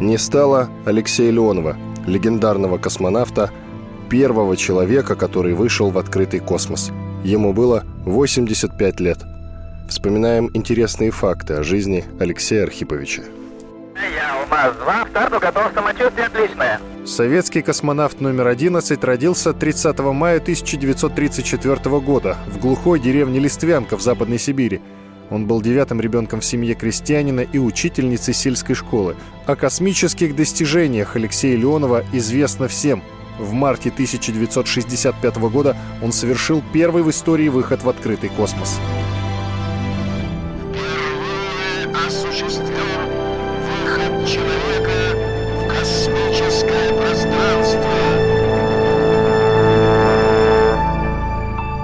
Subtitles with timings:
[0.00, 1.76] Не стало Алексея Леонова,
[2.06, 3.50] легендарного космонавта,
[4.08, 6.90] первого человека, который вышел в открытый космос.
[7.22, 9.18] Ему было 85 лет.
[9.90, 13.24] Вспоминаем интересные факты о жизни Алексея Архиповича.
[13.94, 16.80] Я у УМАЗ-2, в старту готов, самочувствие отличное.
[17.04, 24.38] Советский космонавт номер 11 родился 30 мая 1934 года в глухой деревне Листвянка в Западной
[24.38, 24.80] Сибири.
[25.30, 29.16] Он был девятым ребенком в семье крестьянина и учительницы сельской школы.
[29.46, 33.02] О космических достижениях Алексея Леонова известно всем.
[33.38, 38.78] В марте 1965 года он совершил первый в истории выход в открытый космос.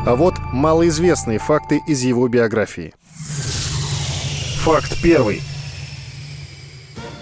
[0.04, 2.92] А вот малоизвестные факты из его биографии.
[4.66, 5.42] Факт первый.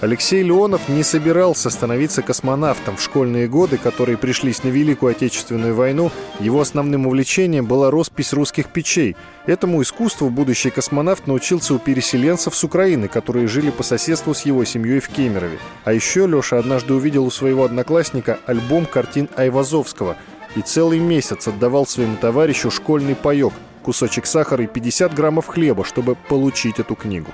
[0.00, 2.97] Алексей Леонов не собирался становиться космонавтом.
[2.97, 8.69] В школьные годы, которые пришлись на Великую Отечественную войну, его основным увлечением была роспись русских
[8.69, 9.15] печей.
[9.45, 14.65] Этому искусству будущий космонавт научился у переселенцев с Украины, которые жили по соседству с его
[14.65, 15.59] семьей в Кемерове.
[15.84, 20.17] А еще Леша однажды увидел у своего одноклассника альбом картин Айвазовского
[20.56, 23.53] и целый месяц отдавал своему товарищу школьный паек,
[23.84, 27.30] кусочек сахара и 50 граммов хлеба, чтобы получить эту книгу.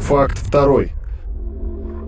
[0.00, 0.92] Факт второй.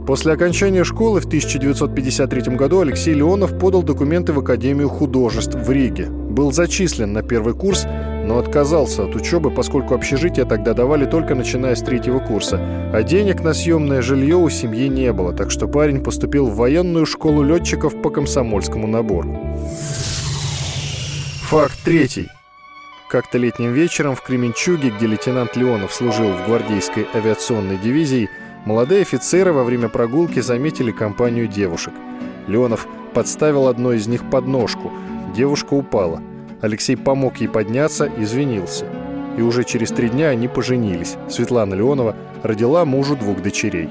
[0.08, 6.06] После окончания школы в 1953 году Алексей Леонов подал документы в Академию художеств в Риге.
[6.06, 7.84] Был зачислен на первый курс,
[8.24, 12.58] но отказался от учебы, поскольку общежитие тогда давали только начиная с третьего курса.
[12.94, 17.04] А денег на съемное жилье у семьи не было, так что парень поступил в военную
[17.04, 19.38] школу летчиков по комсомольскому набору.
[21.50, 22.28] Факт третий.
[23.08, 28.28] Как-то летним вечером в Кременчуге, где лейтенант Леонов служил в гвардейской авиационной дивизии,
[28.68, 31.94] Молодые офицеры во время прогулки заметили компанию девушек.
[32.48, 34.92] Леонов подставил одной из них подножку.
[35.34, 36.20] Девушка упала.
[36.60, 38.86] Алексей помог ей подняться, извинился.
[39.38, 41.16] И уже через три дня они поженились.
[41.30, 43.88] Светлана Леонова родила мужу двух дочерей.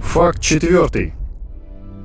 [0.00, 1.12] Факт четвертый.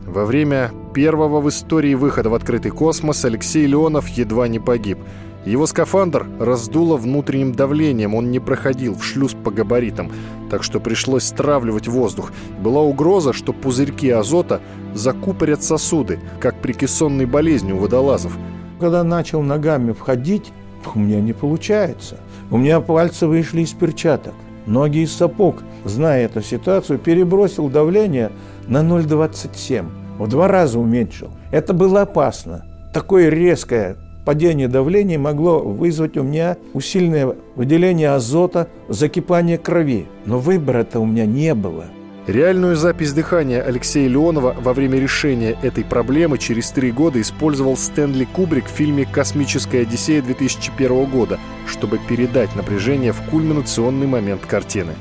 [0.05, 4.99] Во время первого в истории выхода в открытый космос Алексей Леонов едва не погиб–
[5.45, 10.09] его скафандр раздуло внутренним давлением, он не проходил в шлюз по габаритам,
[10.49, 12.31] так что пришлось стравливать воздух.
[12.61, 14.61] Была угроза, что пузырьки азота
[14.93, 18.37] закупорят сосуды, как при кессонной болезни у водолазов.
[18.79, 20.53] Когда начал ногами входить,
[20.95, 22.17] у меня не получается.
[22.49, 24.33] У меня пальцы вышли из перчаток,
[24.65, 25.57] ноги из сапог.
[25.83, 28.31] Зная эту ситуацию, перебросил давление
[28.67, 30.02] на 0,27.
[30.17, 31.31] В два раза уменьшил.
[31.51, 32.65] Это было опасно.
[32.93, 40.07] Такое резкое падение давления могло вызвать у меня усиленное выделение азота, закипание крови.
[40.25, 41.85] Но выбора-то у меня не было.
[42.25, 48.23] Реальную запись дыхания Алексея Леонова во время решения этой проблемы через три года использовал Стэнли
[48.23, 51.37] Кубрик в фильме «Космическая Одиссея» 2001 года,
[51.67, 54.93] чтобы передать напряжение в кульминационный момент картины.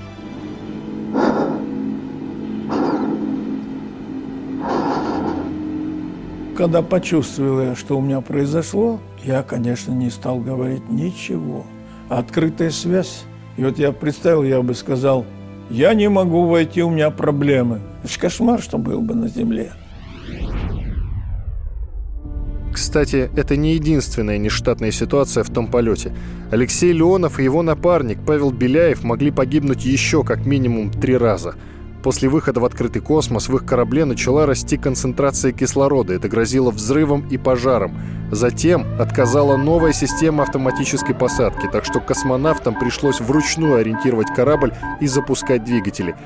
[6.63, 11.67] Когда почувствовал я, что у меня произошло, я, конечно, не стал говорить ничего.
[12.09, 13.25] Открытая связь.
[13.57, 15.27] И вот я представил, я бы сказал,
[15.71, 17.81] я не могу войти, у меня проблемы.
[18.05, 19.73] Это же кошмар, что был бы на земле.
[22.73, 26.15] Кстати, это не единственная нештатная ситуация в том полете.
[26.53, 31.57] Алексей Леонов и его напарник Павел Беляев могли погибнуть еще как минимум три раза–
[32.03, 36.13] После выхода в открытый космос в их корабле начала расти концентрация кислорода.
[36.13, 37.97] Это грозило взрывом и пожаром.
[38.33, 45.65] Затем отказала новая система автоматической посадки, так что космонавтам пришлось вручную ориентировать корабль и запускать
[45.65, 46.17] двигатели.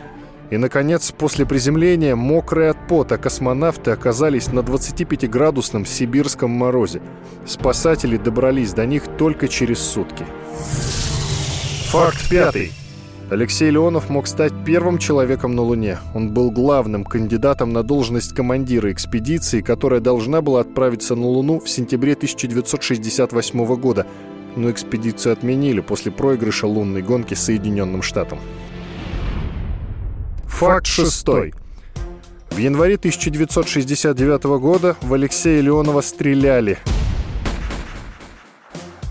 [0.50, 7.02] И, наконец, после приземления, мокрые от пота, космонавты оказались на 25-градусном сибирском морозе.
[7.44, 10.24] Спасатели добрались до них только через сутки.
[11.90, 12.72] Факт пятый.
[13.28, 15.98] Алексей Леонов мог стать первым человеком на Луне.
[16.14, 21.68] Он был главным кандидатом на должность командира экспедиции, которая должна была отправиться на Луну в
[21.68, 24.06] сентябре 1968 года.
[24.54, 28.38] Но экспедицию отменили после проигрыша лунной гонки Соединенным Штатам.
[30.44, 31.52] Факт шестой.
[32.50, 36.78] В январе 1969 года в Алексея Леонова стреляли–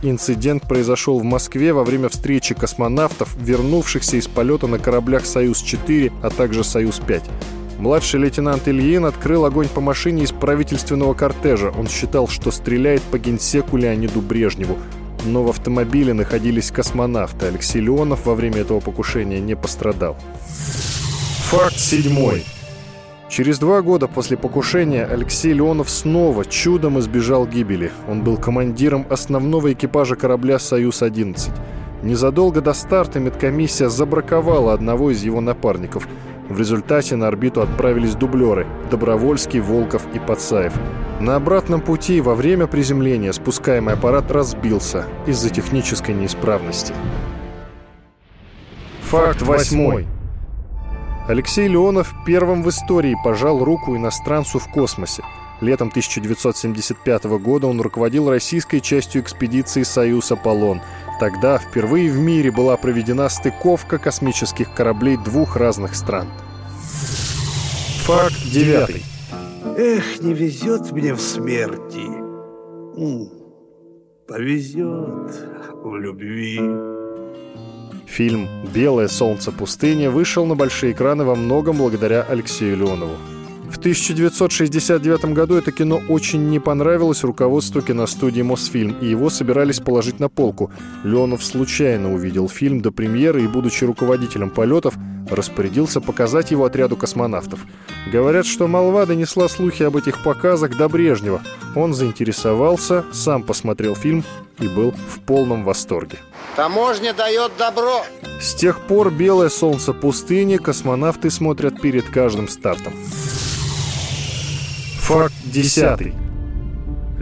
[0.10, 6.30] Инцидент произошел в Москве во время встречи космонавтов, вернувшихся из полета на кораблях «Союз-4», а
[6.30, 7.24] также «Союз-5».
[7.80, 11.74] Младший лейтенант Ильин открыл огонь по машине из правительственного кортежа.
[11.78, 14.78] Он считал, что стреляет по генсеку Леониду Брежневу.
[15.25, 17.48] Но в автомобиле находились космонавты.
[17.48, 20.16] Алексей Леонов во время этого покушения не пострадал.
[21.50, 22.46] Факт седьмой.
[23.27, 27.92] Через два года после покушения Алексей Леонов снова чудом избежал гибели.
[28.07, 31.51] Он был командиром основного экипажа корабля «Союз-11».
[32.04, 36.07] Незадолго до старта медкомиссия забраковала одного из его напарников.
[36.50, 40.74] В результате на орбиту отправились дублеры– Добровольский, Волков и Пацаев.
[41.19, 46.94] На обратном пути во время приземления спускаемый аппарат разбился из-за технической неисправности.
[49.01, 50.06] Факт восьмой.
[51.27, 55.24] Алексей Леонов первым в истории пожал руку иностранцу в космосе.
[55.60, 60.81] Летом 1975 года он руководил российской частью экспедиции «Союз Аполлон».
[61.19, 66.27] Тогда впервые в мире была проведена стыковка космических кораблей двух разных стран.
[68.04, 69.04] Факт девятый.
[69.77, 72.06] Эх, не везет мне в смерти.
[74.27, 75.33] Повезет
[75.83, 76.95] в любви.
[78.16, 83.18] Фильм «Белое солнце пустыни» вышел на большие экраны во многом благодаря Алексею Леонову.
[83.70, 90.22] В 1969 году это кино очень не понравилось руководству киностудии «Мосфильм», и его собирались положить
[90.22, 90.72] на полку.
[91.04, 94.96] Леонов случайно увидел фильм до премьеры и, будучи руководителем полетов,
[95.30, 97.60] распорядился показать его отряду космонавтов.
[98.10, 101.42] Говорят, что молва донесла слухи об этих показах до Брежнева.
[101.76, 104.24] Он заинтересовался, сам посмотрел фильм
[104.62, 106.20] и был в полном восторге.
[106.56, 108.06] Таможня дает добро.
[108.40, 112.94] С тех пор «Белое солнце пустыни» космонавты смотрят перед каждым стартом.
[115.02, 116.13] Факт десятый.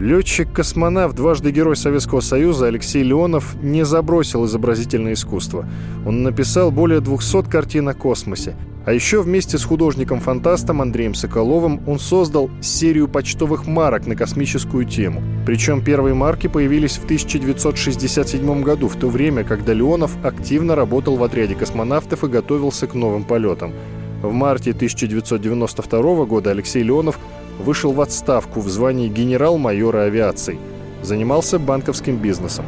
[0.04, 5.66] Летчик-космонавт, дважды Герой Советского Союза Алексей Леонов не забросил изобразительное искусство.
[6.04, 8.54] Он написал более 200 картин о космосе.
[8.84, 15.22] А еще вместе с художником-фантастом Андреем Соколовым он создал серию почтовых марок на космическую тему.
[15.46, 21.24] Причем первые марки появились в 1967 году, в то время, когда Леонов активно работал в
[21.24, 23.72] отряде космонавтов и готовился к новым полетам.
[24.20, 27.18] В марте 1992 года Алексей Леонов
[27.58, 30.58] вышел в отставку в звании генерал-майора авиации.
[31.02, 32.64] Занимался банковским бизнесом.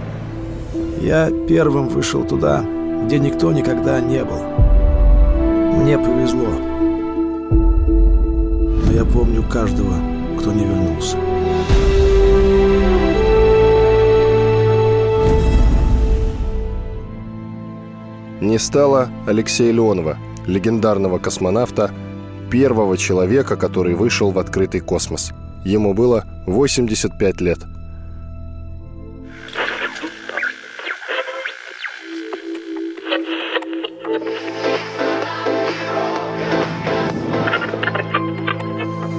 [1.00, 2.64] Я первым вышел туда,
[3.04, 4.42] где никто никогда не был.
[5.82, 6.48] Мне повезло.
[8.86, 9.94] Но я помню каждого,
[10.38, 11.16] кто не вернулся.
[18.40, 21.90] Не стало Алексея Леонова, легендарного космонавта,
[22.50, 25.32] первого человека, который вышел в открытый космос.
[25.64, 27.58] Ему было 85 лет.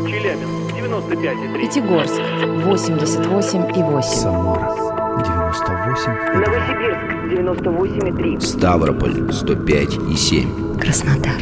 [0.08, 1.62] Челябинск, 95,3.
[1.62, 2.22] Пятигорск
[2.66, 4.02] 88,8.
[4.02, 4.88] Самара
[5.18, 8.42] 98 Новосибирск, 98,3.
[8.42, 10.78] Ставрополь 105 и 7.
[10.80, 11.42] Краснодар